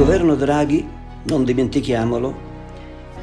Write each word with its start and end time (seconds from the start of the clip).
governo 0.00 0.34
Draghi, 0.34 0.88
non 1.24 1.44
dimentichiamolo, 1.44 2.34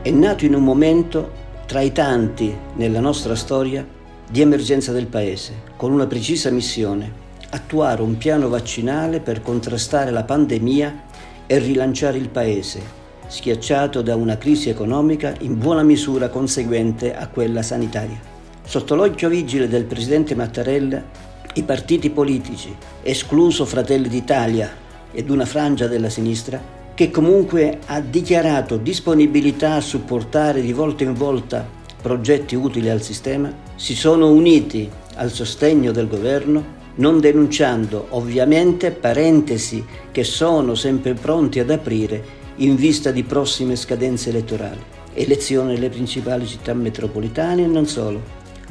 è 0.00 0.10
nato 0.10 0.46
in 0.46 0.54
un 0.54 0.64
momento 0.64 1.30
tra 1.66 1.82
i 1.82 1.92
tanti 1.92 2.56
nella 2.76 2.98
nostra 2.98 3.34
storia 3.34 3.86
di 4.26 4.40
emergenza 4.40 4.90
del 4.90 5.06
Paese, 5.06 5.52
con 5.76 5.92
una 5.92 6.06
precisa 6.06 6.48
missione, 6.48 7.12
attuare 7.50 8.00
un 8.00 8.16
piano 8.16 8.48
vaccinale 8.48 9.20
per 9.20 9.42
contrastare 9.42 10.10
la 10.10 10.24
pandemia 10.24 11.02
e 11.46 11.58
rilanciare 11.58 12.16
il 12.16 12.30
Paese, 12.30 12.80
schiacciato 13.26 14.00
da 14.00 14.16
una 14.16 14.38
crisi 14.38 14.70
economica 14.70 15.34
in 15.40 15.58
buona 15.58 15.82
misura 15.82 16.30
conseguente 16.30 17.14
a 17.14 17.28
quella 17.28 17.60
sanitaria. 17.60 18.18
Sotto 18.64 18.94
l'occhio 18.94 19.28
vigile 19.28 19.68
del 19.68 19.84
Presidente 19.84 20.34
Mattarella, 20.34 21.04
i 21.52 21.64
partiti 21.64 22.08
politici, 22.08 22.74
escluso 23.02 23.66
Fratelli 23.66 24.08
d'Italia 24.08 24.81
ed 25.12 25.30
una 25.30 25.44
frangia 25.44 25.86
della 25.86 26.08
sinistra, 26.08 26.60
che 26.94 27.10
comunque 27.10 27.78
ha 27.86 28.00
dichiarato 28.00 28.76
disponibilità 28.76 29.74
a 29.74 29.80
supportare 29.80 30.60
di 30.60 30.72
volta 30.72 31.04
in 31.04 31.14
volta 31.14 31.66
progetti 32.00 32.54
utili 32.54 32.90
al 32.90 33.02
sistema, 33.02 33.52
si 33.76 33.94
sono 33.94 34.30
uniti 34.30 34.90
al 35.16 35.30
sostegno 35.30 35.92
del 35.92 36.08
governo 36.08 36.80
non 36.94 37.20
denunciando 37.20 38.06
ovviamente 38.10 38.90
parentesi 38.90 39.84
che 40.10 40.24
sono 40.24 40.74
sempre 40.74 41.14
pronti 41.14 41.58
ad 41.58 41.70
aprire 41.70 42.40
in 42.56 42.76
vista 42.76 43.10
di 43.10 43.22
prossime 43.22 43.76
scadenze 43.76 44.28
elettorali, 44.28 44.80
elezioni 45.14 45.72
nelle 45.72 45.88
principali 45.88 46.46
città 46.46 46.74
metropolitane 46.74 47.62
e 47.62 47.66
non 47.66 47.86
solo, 47.86 48.20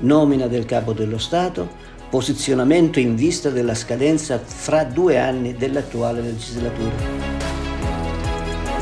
nomina 0.00 0.46
del 0.46 0.64
capo 0.64 0.92
dello 0.92 1.18
Stato, 1.18 1.82
posizionamento 2.14 3.00
in 3.00 3.16
vista 3.16 3.50
della 3.50 3.74
scadenza 3.74 4.38
fra 4.38 4.84
due 4.84 5.18
anni 5.18 5.56
dell'attuale 5.56 6.20
legislatura. 6.20 6.94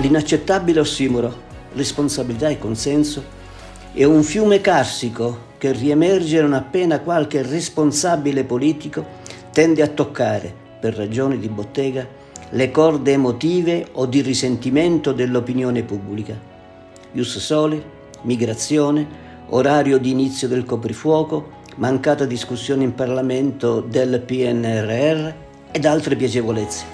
L'inaccettabile 0.02 0.80
ossimoro, 0.80 1.34
responsabilità 1.72 2.50
e 2.50 2.58
consenso 2.58 3.24
è 3.94 4.04
un 4.04 4.22
fiume 4.22 4.60
carsico 4.60 5.54
che 5.56 5.72
riemerge 5.72 6.42
non 6.42 6.52
appena 6.52 7.00
qualche 7.00 7.40
responsabile 7.40 8.44
politico 8.44 9.02
tende 9.50 9.80
a 9.80 9.88
toccare, 9.88 10.54
per 10.78 10.94
ragioni 10.94 11.38
di 11.38 11.48
bottega, 11.48 12.06
le 12.50 12.70
corde 12.70 13.12
emotive 13.12 13.86
o 13.92 14.04
di 14.04 14.20
risentimento 14.20 15.12
dell'opinione 15.12 15.82
pubblica. 15.84 16.38
Ius 17.12 17.38
soli, 17.38 17.82
migrazione, 18.24 19.06
orario 19.48 19.96
di 19.96 20.10
inizio 20.10 20.48
del 20.48 20.66
coprifuoco, 20.66 21.60
mancata 21.76 22.24
discussione 22.26 22.84
in 22.84 22.94
Parlamento 22.94 23.80
del 23.80 24.20
PNRR 24.20 25.32
ed 25.70 25.84
altre 25.86 26.16
piacevolezze. 26.16 26.84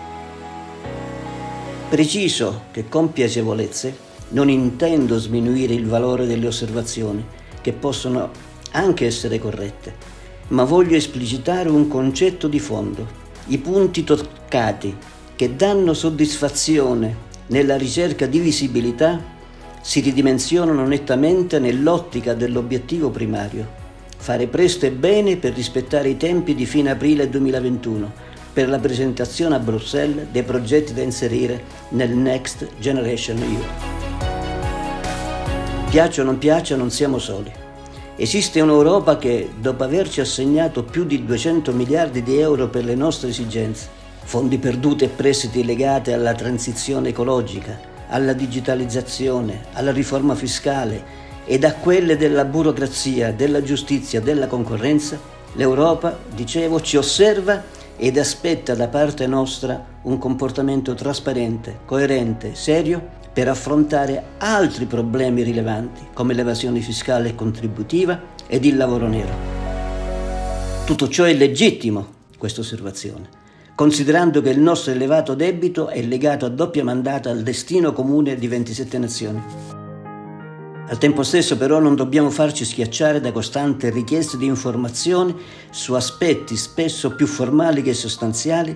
Preciso 1.89 2.63
che 2.71 2.89
con 2.89 3.13
piacevolezze 3.13 4.07
non 4.31 4.51
intendo 4.51 5.19
sminuire 5.19 5.75
il 5.75 5.87
valore 5.87 6.27
delle 6.27 6.47
osservazioni, 6.47 7.25
che 7.61 7.73
possono 7.73 8.31
anche 8.73 9.07
essere 9.07 9.39
corrette, 9.39 9.95
ma 10.49 10.65
voglio 10.65 10.97
esplicitare 10.97 11.69
un 11.69 11.89
concetto 11.89 12.47
di 12.47 12.61
fondo, 12.61 13.07
i 13.47 13.59
punti 13.59 14.05
toccati 14.05 14.97
che 15.35 15.57
danno 15.57 15.95
soddisfazione 15.95 17.27
nella 17.49 17.77
ricerca 17.77 18.27
di 18.27 18.39
visibilità 18.39 19.37
si 19.81 20.01
ridimensionano 20.01 20.87
nettamente 20.87 21.59
nell'ottica 21.59 22.35
dell'obiettivo 22.35 23.09
primario, 23.11 23.78
fare 24.19 24.47
presto 24.49 24.85
e 24.85 24.91
bene 24.91 25.37
per 25.37 25.55
rispettare 25.55 26.11
i 26.11 26.17
tempi 26.17 26.55
di 26.55 26.67
fine 26.67 26.91
aprile 26.91 27.31
2021 27.31 28.27
per 28.53 28.69
la 28.69 28.79
presentazione 28.79 29.55
a 29.55 29.61
Bruxelles 29.61 30.27
dei 30.33 30.43
progetti 30.43 30.93
da 30.93 31.03
inserire 31.03 31.63
nel 31.91 32.11
Next 32.11 32.67
Generation 32.79 33.39
EU. 33.39 33.63
Piaccia 35.89 36.23
o 36.23 36.25
non 36.25 36.39
piaccia, 36.39 36.77
non 36.77 36.91
siamo 36.91 37.19
soli. 37.19 37.51
Esiste 38.17 38.61
un'Europa 38.61 39.17
che, 39.17 39.49
dopo 39.59 39.85
averci 39.85 40.21
assegnato 40.21 40.83
più 40.83 41.05
di 41.05 41.25
200 41.25 41.73
miliardi 41.73 42.23
di 42.23 42.39
euro 42.39 42.69
per 42.69 42.85
le 42.85 42.97
nostre 42.97 43.29
esigenze, 43.29 43.87
fondi 44.25 44.59
perduti 44.59 45.05
e 45.05 45.09
prestiti 45.09 45.65
legati 45.65 46.11
alla 46.11 46.35
transizione 46.35 47.11
ecologica, 47.11 47.79
alla 48.09 48.33
digitalizzazione, 48.33 49.67
alla 49.75 49.93
riforma 49.93 50.35
fiscale 50.35 51.18
ed 51.51 51.65
a 51.65 51.73
quelle 51.73 52.19
della 52.19 52.45
burocrazia, 52.45 53.33
della 53.33 53.63
giustizia, 53.63 54.21
della 54.21 54.47
concorrenza, 54.47 55.19
l'Europa, 55.55 56.19
dicevo, 56.35 56.79
ci 56.83 56.99
osserva 56.99 57.65
ed 57.97 58.19
aspetta 58.19 58.75
da 58.75 58.89
parte 58.89 59.27
nostra 59.27 59.83
un 60.03 60.19
comportamento 60.19 60.93
trasparente, 60.93 61.81
coerente, 61.87 62.55
serio 62.55 63.17
per 63.33 63.49
affrontare 63.49 64.25
altri 64.37 64.85
problemi 64.85 65.43
rilevanti 65.43 66.09
come 66.13 66.35
l'evasione 66.35 66.81
fiscale 66.81 67.31
e 67.31 67.35
contributiva 67.35 68.21
ed 68.47 68.67
il 68.67 68.77
lavoro 68.77 69.09
nero. 69.09 69.33
Tutto 70.85 71.09
ciò 71.09 71.25
è 71.25 71.33
legittimo, 71.33 72.17
questa 72.37 72.61
osservazione, 72.61 73.27
considerando 73.75 74.43
che 74.43 74.51
il 74.51 74.61
nostro 74.61 74.93
elevato 74.93 75.33
debito 75.35 75.89
è 75.89 76.03
legato 76.03 76.45
a 76.45 76.51
doppia 76.51 76.85
mandata 76.85 77.31
al 77.31 77.43
destino 77.43 77.95
comune 77.95 78.37
di 78.37 78.49
27 78.49 78.99
nazioni. 78.99 79.78
Al 80.91 80.97
tempo 80.97 81.23
stesso 81.23 81.59
però 81.59 81.81
non 81.81 81.95
dobbiamo 81.95 82.31
farci 82.31 82.65
schiacciare 82.65 83.21
da 83.21 83.31
costanti 83.31 83.91
richieste 83.91 84.39
di 84.39 84.47
informazioni 84.47 85.37
su 85.71 85.93
aspetti 85.93 86.57
spesso 86.57 87.15
più 87.15 87.27
formali 87.27 87.83
che 87.83 87.93
sostanziali 87.93 88.75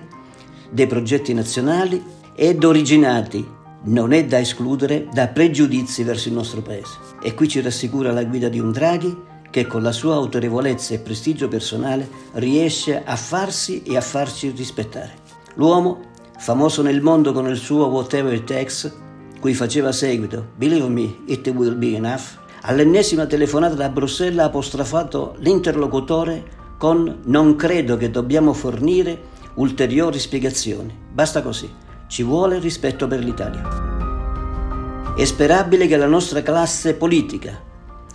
dei 0.69 0.85
progetti 0.85 1.33
nazionali 1.33 2.03
ed 2.35 2.63
originati 2.63 3.43
non 3.85 4.13
è 4.13 4.25
da 4.25 4.39
escludere 4.39 5.07
da 5.11 5.27
pregiudizi 5.27 6.03
verso 6.03 6.27
il 6.27 6.35
nostro 6.35 6.61
Paese. 6.61 6.97
E 7.21 7.33
qui 7.33 7.47
ci 7.47 7.61
rassicura 7.61 8.11
la 8.11 8.23
guida 8.23 8.47
di 8.47 8.59
un 8.59 8.71
Draghi 8.71 9.17
che 9.49 9.65
con 9.65 9.81
la 9.81 9.91
sua 9.91 10.13
autorevolezza 10.13 10.93
e 10.93 10.99
prestigio 10.99 11.47
personale 11.47 12.07
riesce 12.33 13.03
a 13.03 13.15
farsi 13.15 13.81
e 13.81 13.97
a 13.97 14.01
farci 14.01 14.53
rispettare. 14.55 15.13
L'uomo, 15.55 16.11
famoso 16.37 16.83
nel 16.83 17.01
mondo 17.01 17.33
con 17.33 17.47
il 17.47 17.57
suo 17.57 17.87
Whatever 17.87 18.33
It 18.33 18.45
Takes, 18.45 19.01
cui 19.43 19.53
faceva 19.53 19.91
seguito 19.91 20.51
Believe 20.55 20.87
me, 20.87 21.17
it 21.25 21.45
will 21.49 21.77
be 21.77 21.97
enough, 21.97 22.37
all'ennesima 22.61 23.25
telefonata 23.25 23.75
da 23.75 23.89
Bruxelles 23.89 24.39
ha 24.39 24.45
apostrofato 24.45 25.35
l'interlocutore 25.39 26.45
con 26.77 27.19
Non 27.25 27.57
credo 27.57 27.97
che 27.97 28.09
dobbiamo 28.09 28.53
fornire 28.53 29.21
ulteriori 29.55 30.17
spiegazioni. 30.17 30.97
Basta 31.11 31.41
così. 31.41 31.69
Ci 32.07 32.23
vuole 32.23 32.57
rispetto 32.59 33.05
per 33.05 33.21
l'Italia. 33.21 35.13
È 35.13 35.25
sperabile 35.25 35.87
che 35.87 35.97
la 35.97 36.07
nostra 36.07 36.41
classe 36.41 36.93
politica, 36.93 37.61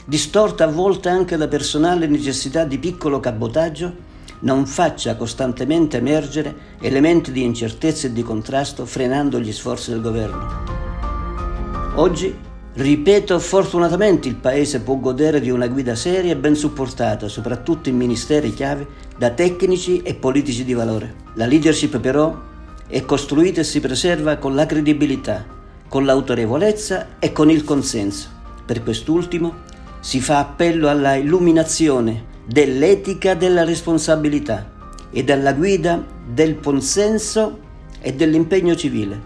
distorta 0.06 0.65
a 0.65 0.69
volte 0.69 1.11
anche 1.11 1.37
da 1.37 1.47
personale 1.47 2.06
necessità 2.06 2.65
di 2.65 2.78
piccolo 2.78 3.21
cabotaggio, 3.21 3.94
non 4.41 4.65
faccia 4.65 5.15
costantemente 5.17 5.99
emergere 5.99 6.77
elementi 6.81 7.33
di 7.33 7.43
incertezza 7.43 8.06
e 8.06 8.15
di 8.15 8.22
contrasto 8.22 8.87
frenando 8.87 9.38
gli 9.38 9.53
sforzi 9.53 9.91
del 9.91 10.00
governo. 10.00 10.78
Oggi, 11.98 12.32
ripeto, 12.75 13.41
fortunatamente 13.41 14.28
il 14.28 14.36
Paese 14.36 14.82
può 14.82 14.94
godere 14.98 15.41
di 15.41 15.50
una 15.50 15.66
guida 15.66 15.97
seria 15.97 16.31
e 16.31 16.36
ben 16.36 16.54
supportata, 16.54 17.26
soprattutto 17.26 17.88
in 17.88 17.97
ministeri 17.97 18.54
chiave, 18.54 18.86
da 19.16 19.31
tecnici 19.31 20.03
e 20.03 20.14
politici 20.14 20.64
di 20.64 20.75
valore. 20.75 21.16
La 21.34 21.44
leadership 21.44 21.98
però 21.98 22.41
è 22.87 23.04
costruita 23.04 23.62
e 23.62 23.64
si 23.64 23.81
preserva 23.81 24.37
con 24.37 24.54
la 24.54 24.64
credibilità, 24.64 25.44
con 25.88 26.04
l'autorevolezza 26.04 27.16
e 27.19 27.32
con 27.32 27.50
il 27.50 27.64
consenso. 27.64 28.28
Per 28.64 28.84
quest'ultimo 28.84 29.56
si 29.98 30.20
fa 30.20 30.38
appello 30.38 30.88
alla 30.88 31.16
illuminazione 31.16 32.26
dell'etica 32.47 33.34
della 33.34 33.64
responsabilità 33.64 34.70
e 35.10 35.25
dalla 35.25 35.53
guida 35.53 36.06
del 36.32 36.60
consenso 36.60 37.58
e 38.00 38.14
dell'impegno 38.14 38.76
civile, 38.76 39.20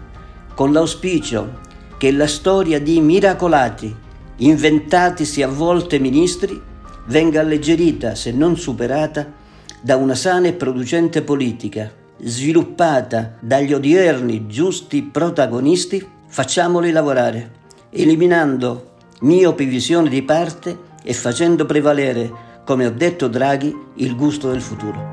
con 0.55 0.73
l'auspicio 0.73 1.69
che 2.03 2.11
la 2.11 2.27
storia 2.27 2.81
di 2.81 2.99
miracolati, 2.99 3.95
inventatisi 4.39 5.41
a 5.41 5.47
volte 5.47 5.99
ministri, 5.99 6.61
venga 7.05 7.39
alleggerita, 7.39 8.13
se 8.13 8.33
non 8.33 8.57
superata, 8.57 9.31
da 9.79 9.95
una 9.95 10.13
sana 10.13 10.47
e 10.47 10.53
producente 10.53 11.21
politica 11.21 11.89
sviluppata 12.17 13.37
dagli 13.39 13.71
odierni 13.71 14.47
giusti 14.47 15.01
protagonisti, 15.01 16.05
facciamoli 16.27 16.91
lavorare, 16.91 17.51
eliminando 17.91 18.95
miopi 19.21 19.63
visioni 19.63 20.09
di 20.09 20.23
parte 20.23 20.77
e 21.01 21.13
facendo 21.13 21.65
prevalere, 21.65 22.29
come 22.65 22.85
ho 22.85 22.91
detto 22.91 23.29
Draghi, 23.29 23.73
il 23.95 24.17
gusto 24.17 24.51
del 24.51 24.59
futuro. 24.59 25.12